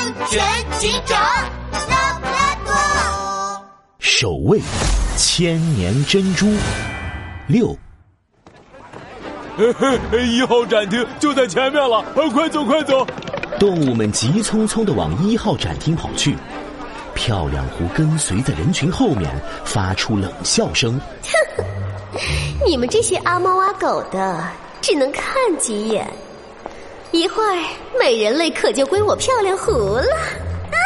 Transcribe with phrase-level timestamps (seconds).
[0.00, 0.42] 安全
[0.78, 1.20] 警长
[1.90, 3.62] 拉布拉多，
[3.98, 4.58] 守卫
[5.18, 6.50] 千年珍珠
[7.46, 7.76] 六。
[10.18, 12.02] 一号展厅就在前面了，
[12.32, 13.06] 快走快走！
[13.58, 16.34] 动物们急匆匆的往一号展厅跑去，
[17.14, 19.30] 漂亮狐跟随在人群后面，
[19.66, 20.98] 发出冷笑声
[21.54, 21.64] ：“哼，
[22.66, 24.42] 你们这些阿猫阿狗的，
[24.80, 26.10] 只能看几眼，
[27.12, 27.56] 一会儿
[27.98, 30.04] 美人类可就归我漂亮狐了。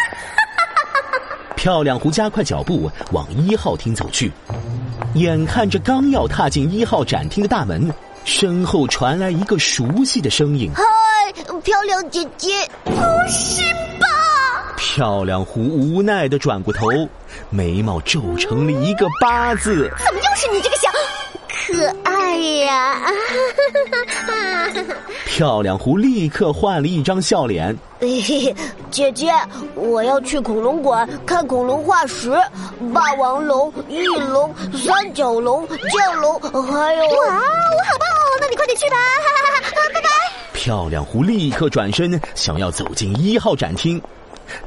[1.56, 4.32] ”漂亮狐加快脚步往一号厅走去，
[5.14, 7.92] 眼看着刚要踏进一号展厅的大门。
[8.22, 10.84] 身后传来一个熟悉的声音：“嗨，
[11.62, 12.92] 漂亮姐姐，不
[13.28, 13.64] 是
[13.98, 14.06] 吧？”
[14.76, 16.86] 漂亮狐无奈的转过头，
[17.48, 19.90] 眉毛皱成了一个八字。
[20.04, 20.89] 怎么又是你这个小
[21.72, 23.00] 可爱呀？
[25.26, 27.74] 漂亮狐立刻换了一张笑脸。
[28.90, 29.32] 姐姐，
[29.74, 32.32] 我要去恐龙馆看恐龙化石，
[32.92, 35.78] 霸王龙、翼龙、三角龙、剑
[36.20, 37.02] 龙，还有……
[37.02, 38.38] 哇，我好棒哦！
[38.40, 38.96] 那你快点去吧，
[39.94, 40.08] 拜拜。
[40.52, 44.02] 漂亮狐立刻转身，想要走进一号展厅。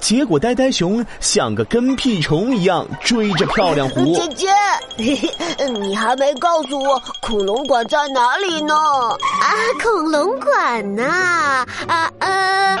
[0.00, 4.12] 结果，呆呆熊像个跟屁虫一样追着漂亮狐。
[4.14, 4.48] 姐姐，
[5.80, 8.74] 你还没告诉我恐龙馆在哪里呢？
[8.74, 9.48] 啊，
[9.82, 11.64] 恐龙馆呐？
[11.86, 12.78] 啊呃，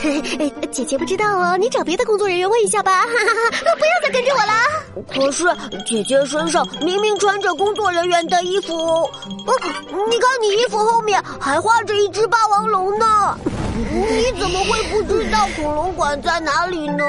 [0.70, 3.00] 姐姐不知道哦，你找别的工作人员问一下吧。
[3.02, 4.52] 哈哈哈不要再跟着我了。
[5.12, 5.44] 可是
[5.84, 9.10] 姐姐身上明明穿着工作人员的衣服，哦，
[10.08, 13.38] 你看你衣服后面还画着一只霸王龙呢。
[13.92, 17.04] 你怎么会不知道恐龙馆在哪里呢？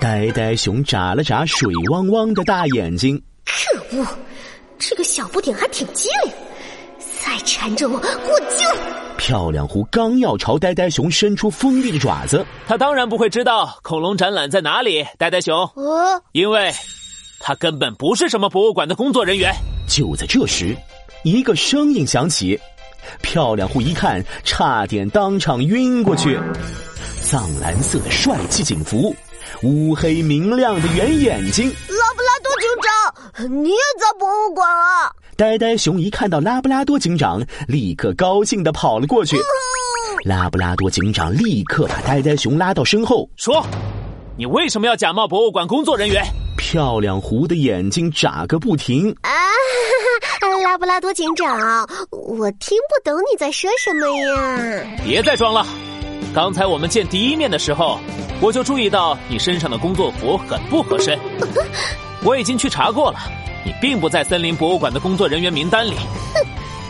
[0.00, 3.20] 呆呆熊眨了眨水汪汪的大眼睛。
[3.44, 4.06] 可恶，
[4.78, 6.32] 这个小不点还挺机灵，
[7.24, 8.97] 再缠着我，我就……
[9.18, 15.04] 漂亮狐刚要朝呆呆熊伸出锋利的爪子，他当然不会知道恐龙展览在哪里。
[15.18, 16.72] 呆呆熊，呃，因为，
[17.40, 19.52] 他根本不是什么博物馆的工作人员。
[19.86, 20.74] 就在这时，
[21.24, 22.58] 一个声音响起。
[23.20, 26.38] 漂亮狐一看，差点当场晕过去。
[27.20, 29.14] 藏蓝色的帅气警服，
[29.62, 31.68] 乌黑明亮的圆眼睛。
[31.68, 35.12] 拉布拉多警长，你也在博物馆啊？
[35.38, 39.36] 呆呆熊一看到拉布拉多警长，立刻高兴的跑了过去。
[40.24, 43.64] 拉布拉多警长立刻把呆呆熊拉到身后，说
[44.36, 46.24] ：“你为什么要假冒博物馆工作人员？”
[46.58, 49.14] 漂亮狐的眼睛眨个不停。
[49.20, 49.30] 啊！
[50.64, 54.98] 拉布拉多警长，我听不懂你在说什么呀！
[55.04, 55.64] 别再装了，
[56.34, 58.00] 刚才我们见第一面的时候，
[58.40, 61.16] 我就注意到你身上的工作服很不合身。
[62.26, 63.20] 我已经去查过了，
[63.68, 65.92] 你并不在森林博物馆的工作人员名单里。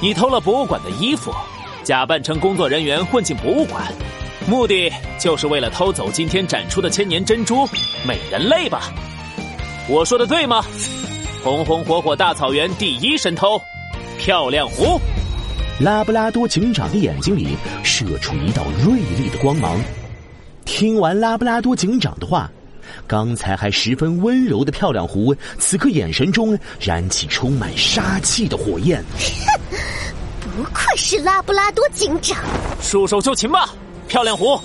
[0.01, 1.35] 你偷了博物馆的衣服，
[1.83, 3.93] 假扮成工作人员混进博物馆，
[4.47, 7.67] 目的就是为了偷走今天展出的千年珍珠
[8.07, 8.93] 美人类吧？
[9.89, 10.65] 我说的对吗？
[11.43, 13.61] 红红火火大草原第一神偷，
[14.17, 15.01] 漂亮狐。
[15.81, 19.81] 拉布拉多警长的眼睛里射出一道锐利的光芒。
[20.65, 22.49] 听完拉布拉多警长的话，
[23.07, 29.05] 刚才还十分温柔的漂亮狐，此刻眼神中燃起充满杀气的火焰。
[29.19, 29.75] 哼，
[30.57, 32.39] 不愧是拉布拉多警长，
[32.81, 33.71] 束手就擒吧，
[34.07, 34.61] 漂亮狐。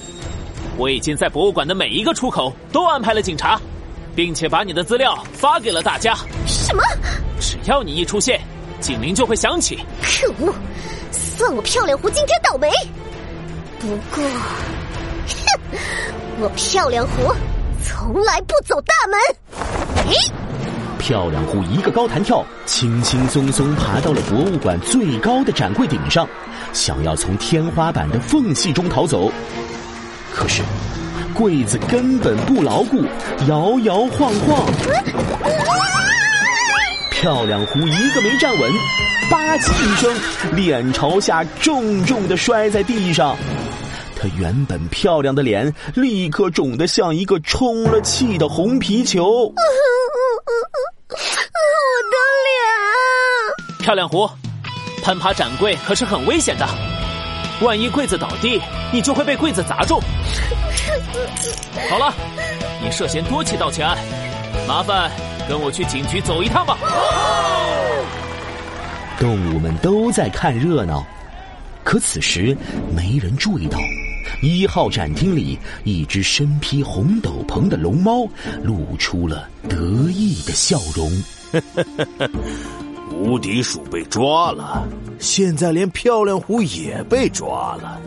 [0.78, 3.60] 我已经在博物馆的每一个出口都安排了警察。
[4.16, 6.16] 并且把你的资料发给了大家。
[6.46, 6.84] 什么？
[7.40, 8.40] 只要你一出现，
[8.80, 9.80] 警铃就会响起。
[10.04, 10.54] 可恶！
[11.12, 12.70] 算我漂亮狐今天倒霉。
[13.80, 14.24] 不过，
[15.26, 15.80] 哼，
[16.42, 17.34] 我漂亮狐
[17.84, 19.20] 从来不走大门。
[20.08, 20.32] 咦！
[20.98, 26.28] 漂亮狐一个高弹跳，轻轻松松爬到了博物馆最高的展柜顶上，
[26.72, 29.32] 想要从天花板的缝隙中逃走。
[30.34, 30.64] 可是。
[31.34, 33.04] 柜子根本不牢固，
[33.48, 34.64] 摇摇晃晃。
[37.10, 38.72] 漂亮狐一个没站稳，
[39.32, 40.16] 吧唧一声，
[40.56, 43.36] 脸朝下重重的摔在地上。
[44.24, 49.24] 她原本漂亮的脸立刻肿得像一个充了气的红皮球。
[49.28, 49.54] 我
[51.10, 52.16] 的
[53.68, 53.84] 脸！
[53.84, 54.30] 漂亮狐，
[55.04, 56.66] 攀爬展柜可是很危险的，
[57.60, 58.62] 万一柜子倒地，
[58.94, 60.00] 你就会被柜子砸中。
[61.90, 62.14] 好了，
[62.82, 63.98] 你涉嫌多起盗窃案，
[64.66, 65.12] 麻烦
[65.50, 66.78] 跟我去警局走一趟吧。
[69.20, 71.06] 动物们都在看热闹，
[71.84, 72.56] 可此时
[72.96, 73.78] 没人注意到，
[74.42, 78.28] 一号展厅里一只身披红斗篷的龙猫
[78.62, 79.76] 露出了得
[80.12, 81.12] 意的笑容。
[83.12, 84.88] 无敌鼠被抓了，
[85.20, 88.02] 现在连漂亮狐也被抓了。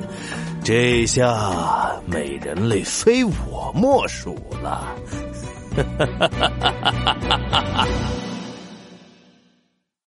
[0.64, 4.96] 这下美人类非我莫属了。